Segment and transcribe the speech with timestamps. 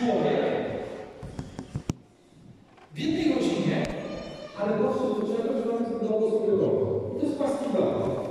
[0.00, 0.40] człowiek
[2.94, 3.86] w jednej rodzinie,
[4.60, 6.16] ale doszedł do czegoś, że mamy do
[7.16, 8.29] I to jest paskidowe.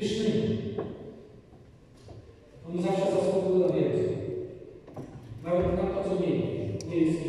[0.00, 0.58] Pysznymi.
[2.68, 4.08] Oni zawsze zasługują na więcej.
[5.44, 6.42] Nawet na to, co mieli.
[6.88, 7.27] Nie jest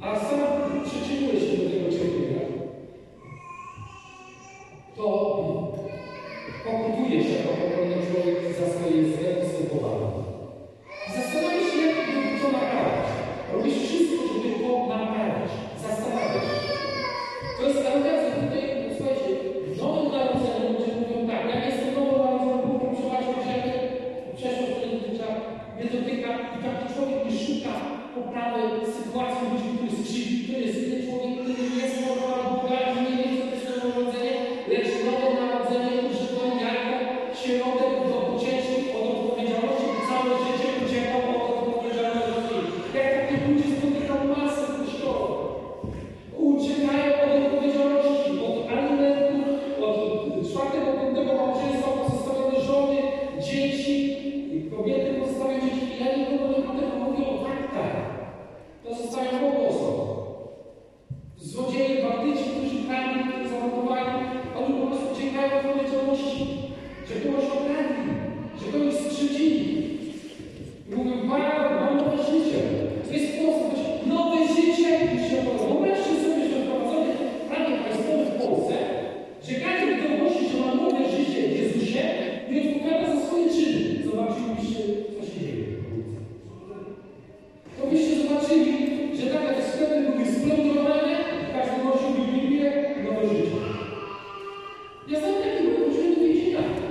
[0.00, 0.27] a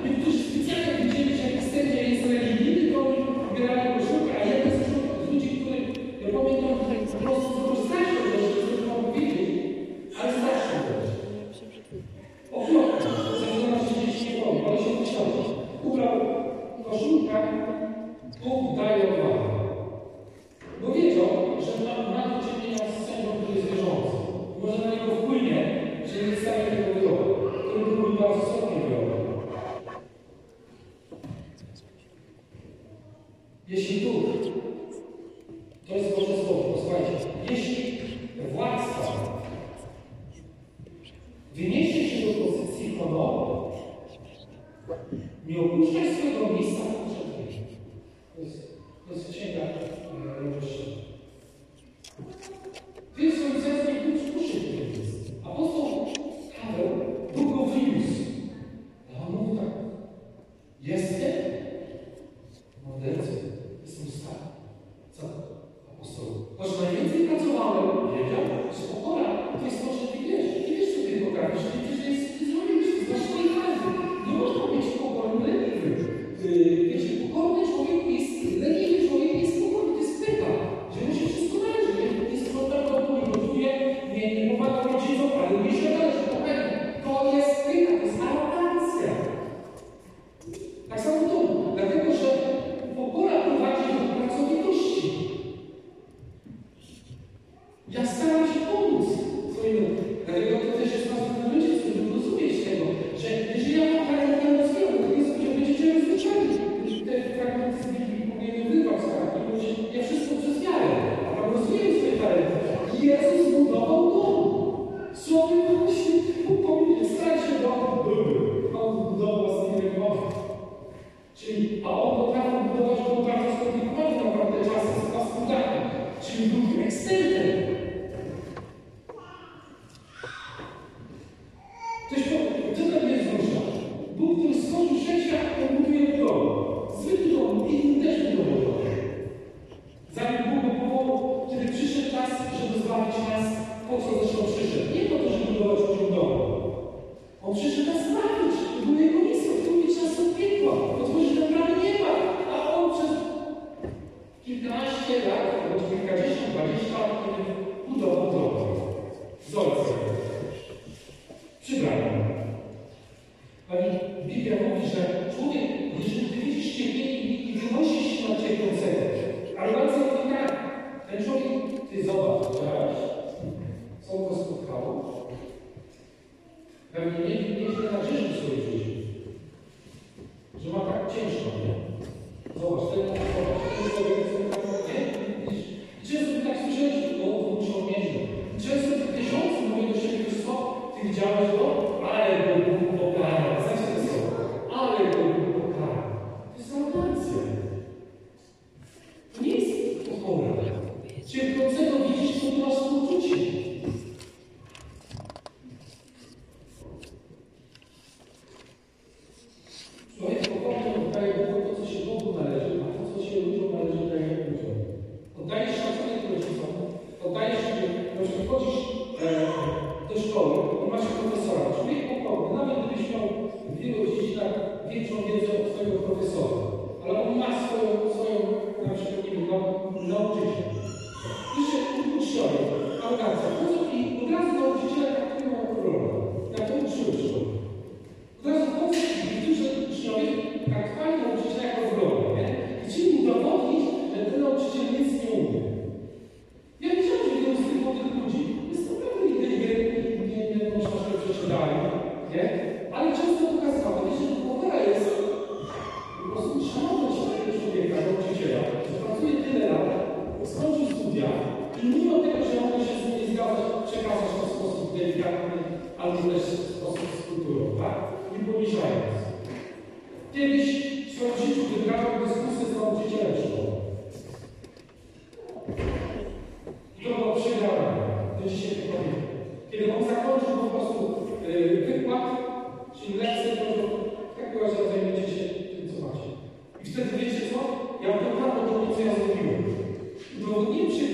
[0.03, 1.37] Медицинские специальные лечебные
[1.95, 3.96] я Израиля и Литвы выбирают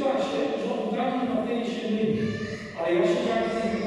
[0.03, 2.19] Stwierdziła się, że oddanie Matei się myli,
[2.79, 3.82] ale ja się tak z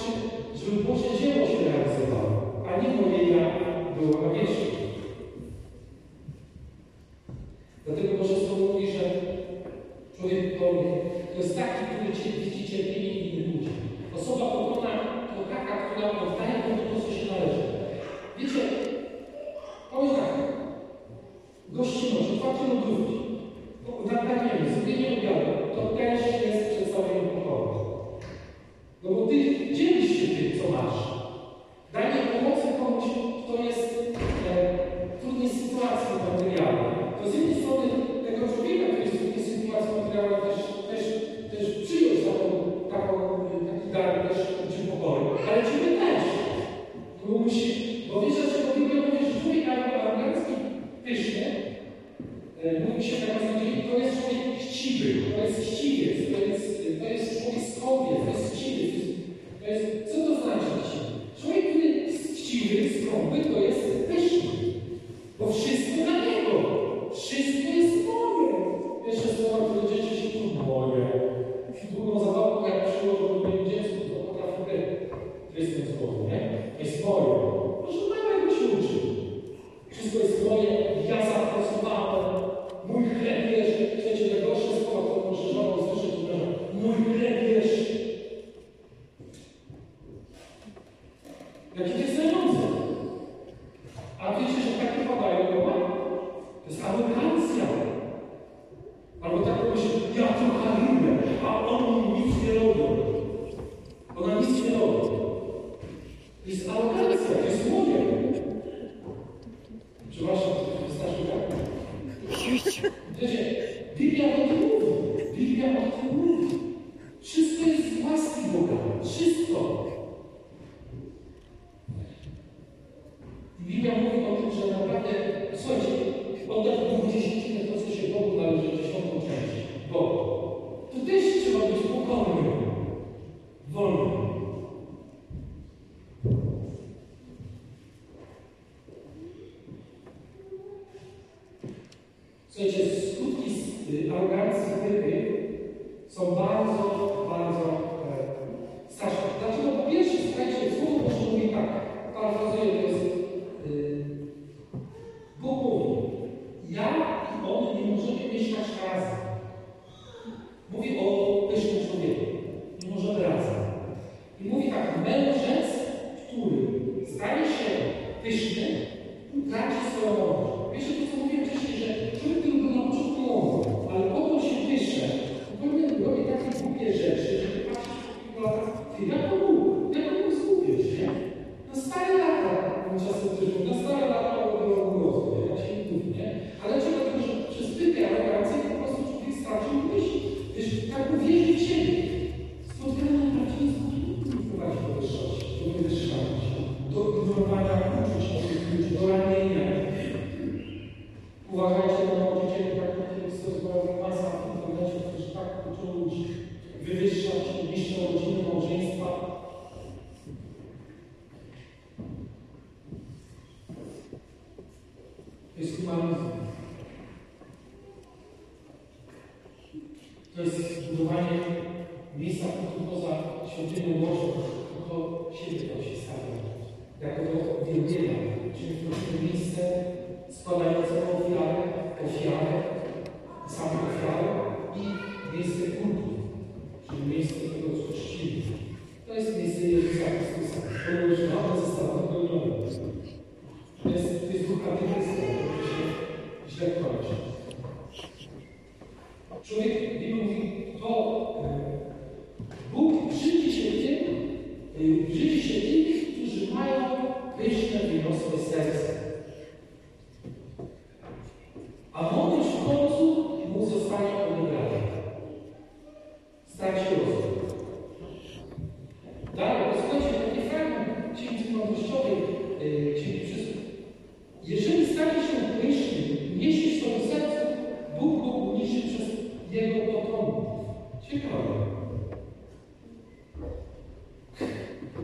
[0.00, 0.12] się,
[0.60, 2.32] żeby Boże dzieło się realizowało,
[2.68, 3.44] a nie moje ja
[3.96, 4.46] było, a nie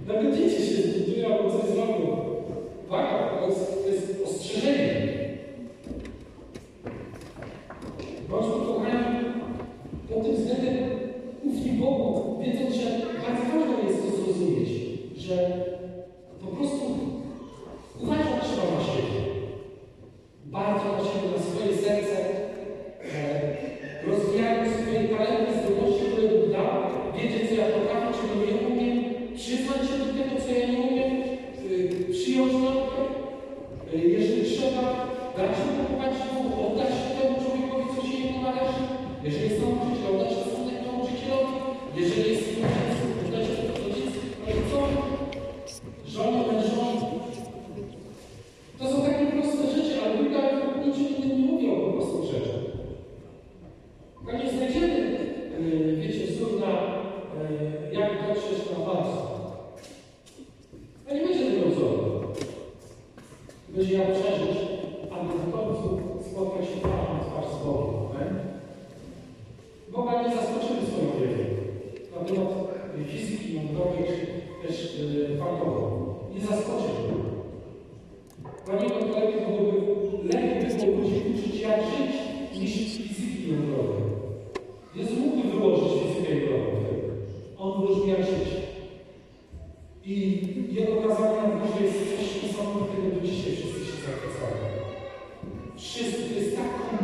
[0.09, 2.17] Nawet Nagodzicie się z Biblią jako coś złego.
[2.91, 3.41] Tak?
[3.41, 4.88] To jest, to jest ostrzeżenie.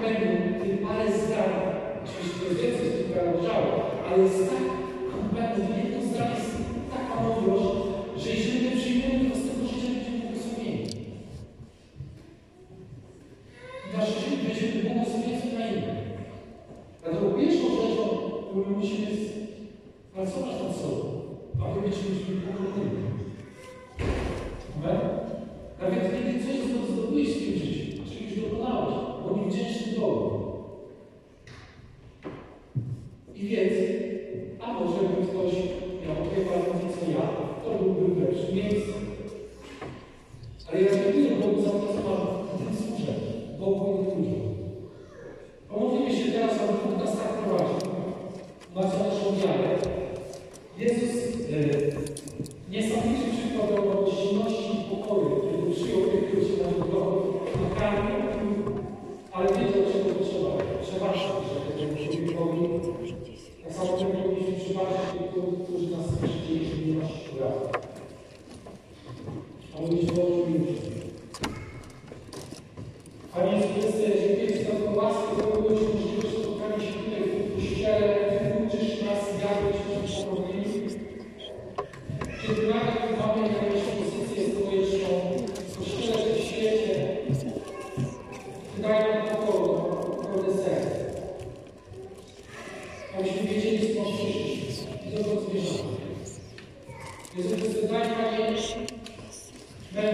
[0.04, 1.50] kompletnym, tych parę zdań,
[2.04, 3.74] oczywiście to jest więcej, która leżała,
[4.06, 4.64] ale jest tak
[5.12, 6.56] kompletny, jedno zdanie jest
[6.94, 7.63] taka mądrość,
[97.36, 98.86] Essa sociedade valente,
[99.90, 100.12] né,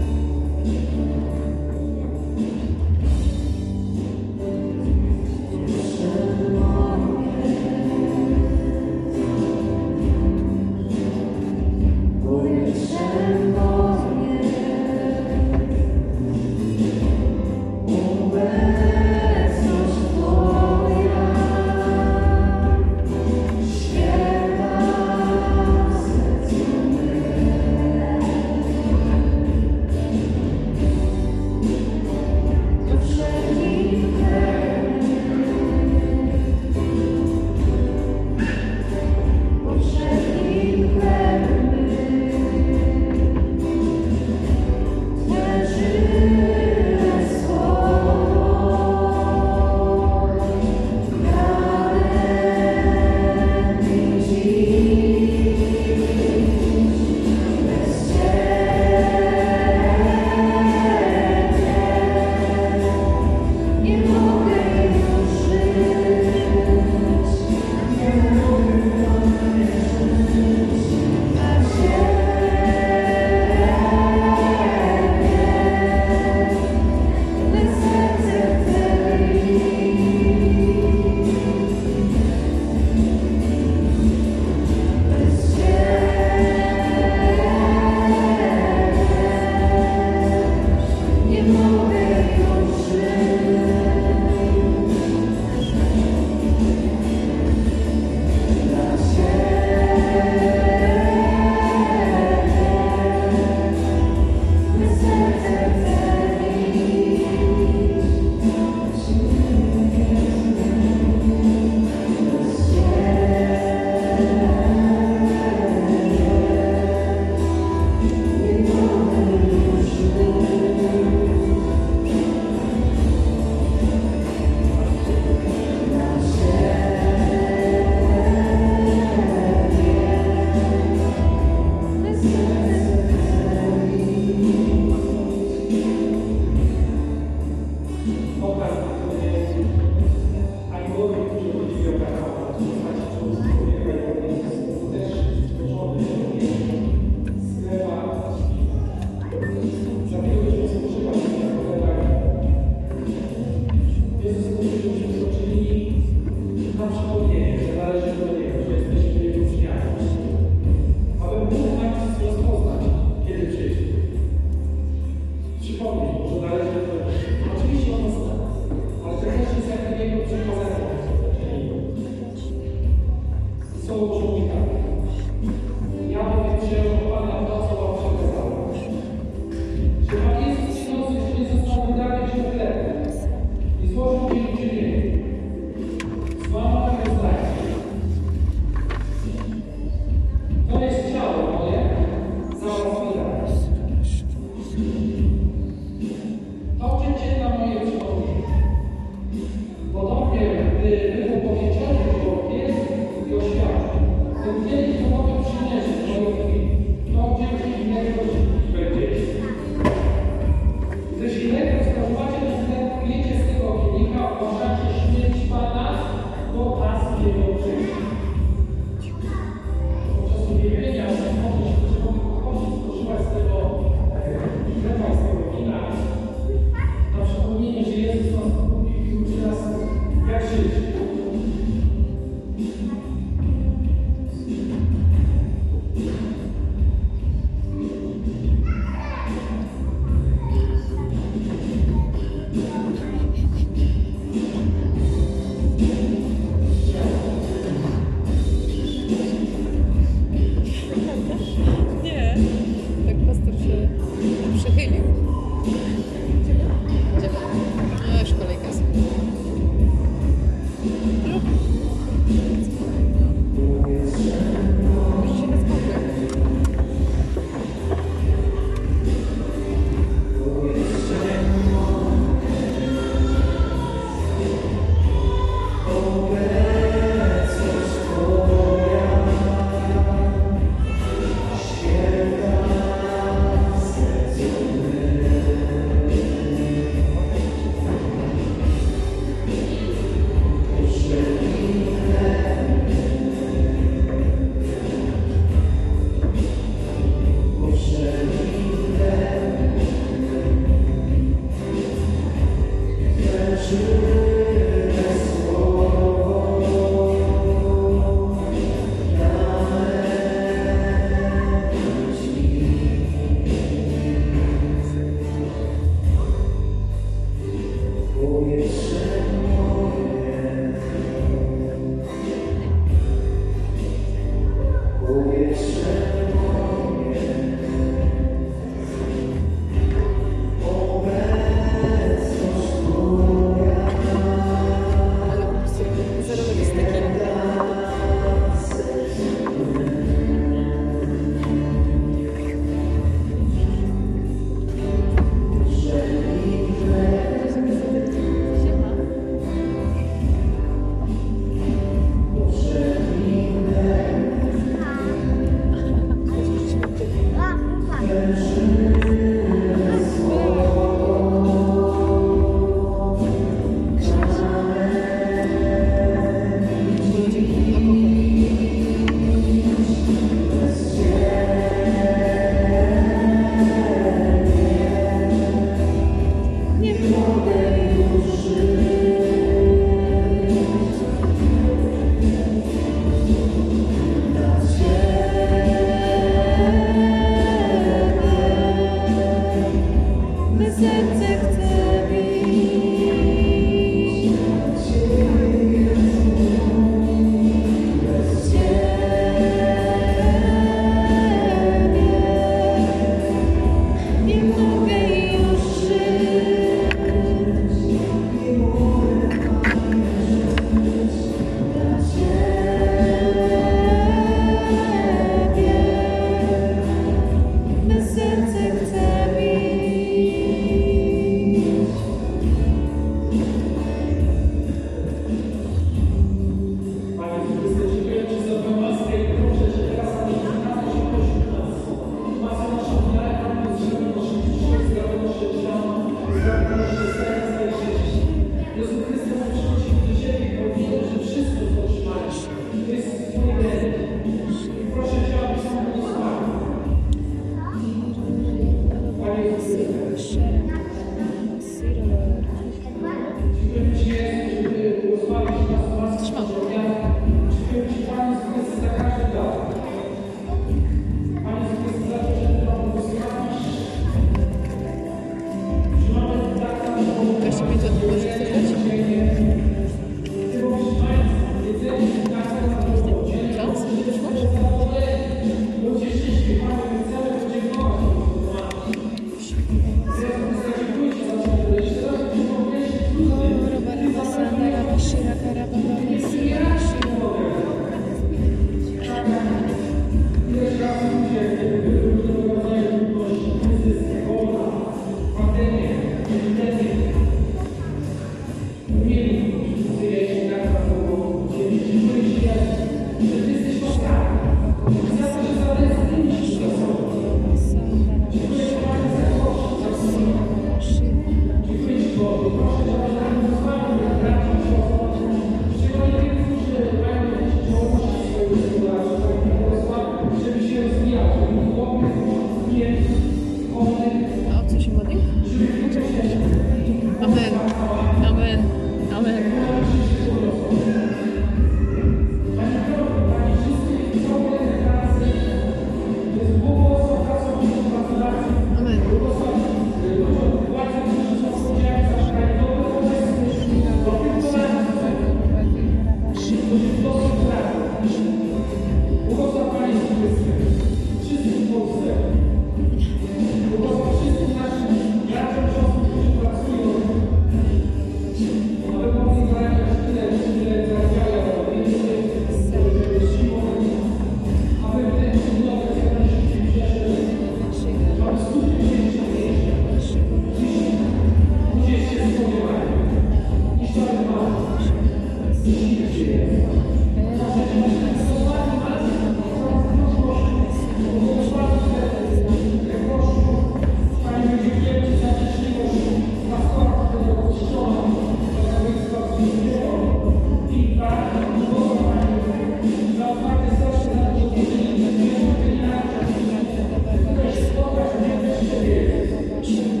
[599.63, 600.00] church.